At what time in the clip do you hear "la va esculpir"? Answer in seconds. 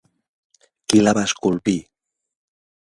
1.03-1.79